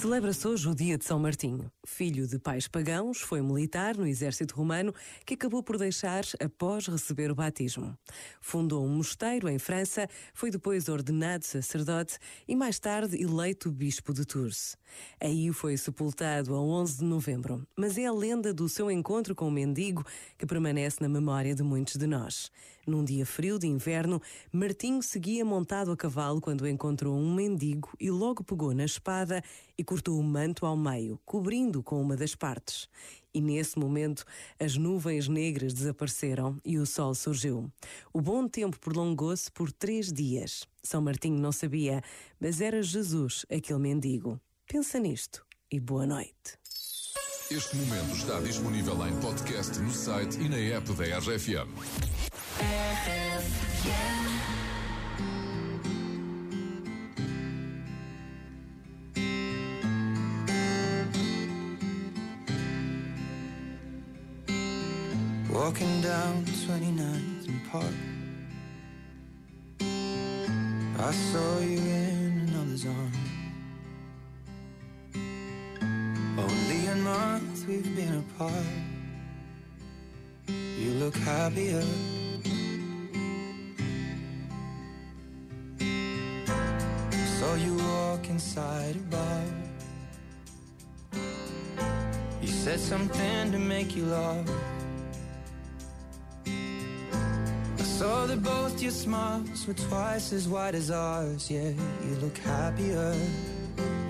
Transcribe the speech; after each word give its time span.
Celebra-se 0.00 0.46
hoje 0.46 0.68
o 0.68 0.76
dia 0.76 0.96
de 0.96 1.04
São 1.04 1.18
Martinho. 1.18 1.72
Filho 1.84 2.24
de 2.24 2.38
pais 2.38 2.68
pagãos, 2.68 3.20
foi 3.20 3.42
militar 3.42 3.96
no 3.96 4.06
exército 4.06 4.54
romano 4.54 4.94
que 5.26 5.34
acabou 5.34 5.60
por 5.60 5.76
deixar 5.76 6.22
após 6.40 6.86
receber 6.86 7.32
o 7.32 7.34
batismo. 7.34 7.98
Fundou 8.40 8.84
um 8.84 8.88
mosteiro 8.88 9.48
em 9.48 9.58
França, 9.58 10.08
foi 10.32 10.52
depois 10.52 10.88
ordenado 10.88 11.44
sacerdote 11.44 12.16
e 12.46 12.54
mais 12.54 12.78
tarde 12.78 13.20
eleito 13.20 13.72
bispo 13.72 14.14
de 14.14 14.24
Tours. 14.24 14.76
Aí 15.20 15.52
foi 15.52 15.76
sepultado 15.76 16.54
a 16.54 16.60
11 16.60 16.98
de 16.98 17.04
novembro, 17.04 17.66
mas 17.76 17.98
é 17.98 18.06
a 18.06 18.12
lenda 18.12 18.54
do 18.54 18.68
seu 18.68 18.88
encontro 18.92 19.34
com 19.34 19.48
o 19.48 19.50
mendigo 19.50 20.06
que 20.38 20.46
permanece 20.46 20.98
na 21.00 21.08
memória 21.08 21.56
de 21.56 21.64
muitos 21.64 21.96
de 21.96 22.06
nós. 22.06 22.52
Num 22.86 23.04
dia 23.04 23.26
frio 23.26 23.58
de 23.58 23.66
inverno, 23.66 24.22
Martinho 24.50 25.02
seguia 25.02 25.44
montado 25.44 25.92
a 25.92 25.96
cavalo 25.96 26.40
quando 26.40 26.66
encontrou 26.66 27.14
um 27.14 27.34
mendigo 27.34 27.90
e 28.00 28.10
logo 28.10 28.42
pegou 28.42 28.72
na 28.72 28.86
espada 28.86 29.44
e 29.76 29.84
cortou 29.88 30.20
o 30.20 30.22
manto 30.22 30.66
ao 30.66 30.76
meio, 30.76 31.18
cobrindo 31.24 31.82
com 31.82 31.98
uma 31.98 32.14
das 32.14 32.34
partes. 32.34 32.86
E 33.32 33.40
nesse 33.40 33.78
momento 33.78 34.22
as 34.60 34.76
nuvens 34.76 35.28
negras 35.28 35.72
desapareceram 35.72 36.60
e 36.62 36.76
o 36.76 36.84
sol 36.84 37.14
surgiu. 37.14 37.72
O 38.12 38.20
bom 38.20 38.46
tempo 38.46 38.78
prolongou-se 38.78 39.50
por 39.50 39.72
três 39.72 40.12
dias. 40.12 40.68
São 40.82 41.00
Martinho 41.00 41.40
não 41.40 41.52
sabia, 41.52 42.02
mas 42.38 42.60
era 42.60 42.82
Jesus 42.82 43.46
aquele 43.50 43.78
mendigo. 43.78 44.38
Pensa 44.66 44.98
nisto 44.98 45.42
e 45.72 45.80
boa 45.80 46.04
noite. 46.04 46.58
Este 47.50 47.74
momento 47.76 48.14
está 48.14 48.40
disponível 48.40 49.08
em 49.08 49.18
podcast 49.20 49.78
no 49.78 49.90
site 49.90 50.38
e 50.38 50.50
na 50.50 50.58
app 50.58 50.92
da 50.92 51.18
RFM. 51.18 51.72
RFM. 52.60 54.67
Walking 65.50 66.02
down 66.02 66.44
29th 66.44 67.48
and 67.48 67.70
Park. 67.72 67.84
I 70.98 71.10
saw 71.10 71.60
you 71.60 71.78
in 71.78 72.48
another's 72.48 72.84
arm 72.84 73.12
Only 76.36 76.86
a 76.88 76.96
month 76.96 77.66
we've 77.66 77.96
been 77.96 78.18
apart. 78.18 78.52
You 80.48 80.90
look 81.02 81.16
happier. 81.16 81.82
Saw 87.38 87.54
you 87.54 87.74
walk 87.74 88.28
inside 88.28 88.96
a 88.96 89.04
bar. 89.16 89.44
You 92.42 92.48
said 92.48 92.80
something 92.80 93.50
to 93.52 93.58
make 93.58 93.96
you 93.96 94.04
laugh 94.04 94.46
Saw 97.98 98.26
that 98.26 98.44
both 98.44 98.80
your 98.80 98.92
smiles 98.92 99.66
were 99.66 99.74
twice 99.74 100.32
as 100.32 100.46
wide 100.46 100.76
as 100.76 100.88
ours. 100.88 101.50
Yeah, 101.50 101.72
you 102.06 102.14
look 102.22 102.38
happier, 102.38 103.12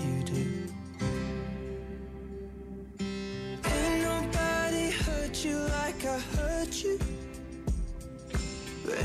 you 0.00 0.22
do. 0.24 0.44
Ain't 3.64 4.02
nobody 4.02 4.90
hurt 4.90 5.44
you 5.44 5.58
like 5.78 6.04
I 6.04 6.18
hurt 6.18 6.82
you. 6.82 6.98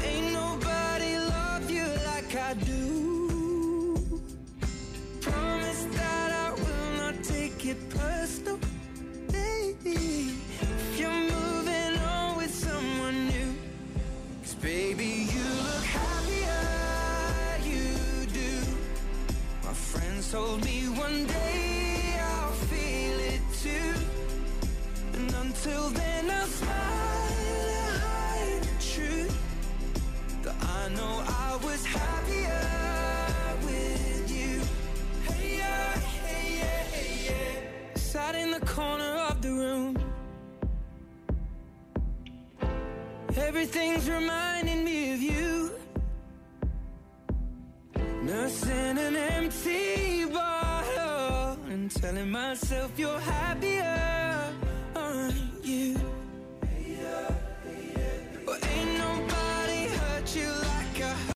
Ain't 0.04 0.34
nobody 0.34 1.16
love 1.30 1.70
you 1.70 1.86
like 2.08 2.36
I 2.36 2.56
do. 2.56 2.91
Told 20.32 20.64
me 20.64 20.84
one 20.96 21.26
day 21.26 22.16
I'll 22.22 22.54
feel 22.72 23.18
it 23.34 23.42
too. 23.64 23.94
And 25.16 25.30
until 25.44 25.90
then, 25.90 26.30
I'll 26.30 26.48
smile 26.48 27.68
and 27.80 27.98
hide 28.06 28.64
the 28.64 28.78
truth. 28.94 29.36
That 30.44 30.56
I 30.80 30.88
know 30.96 31.14
I 31.46 31.60
was 31.66 31.86
happier 31.86 32.66
with 33.66 34.32
you. 34.38 34.54
Hey, 35.28 35.58
yeah, 35.58 36.00
hey, 36.26 36.58
yeah, 36.60 36.84
hey, 36.96 37.14
yeah. 37.28 37.96
Sat 37.96 38.36
in 38.36 38.52
the 38.52 38.66
corner 38.66 39.14
of 39.30 39.42
the 39.42 39.52
room 39.52 39.98
Everything's 43.36 44.10
reminding 44.10 44.86
me 44.86 45.14
of 45.14 45.22
you. 45.22 45.72
Nursing 48.24 48.98
an 48.98 49.16
empty 49.16 50.01
telling 52.22 52.32
myself 52.32 52.92
you're 52.98 53.20
happier 53.20 54.01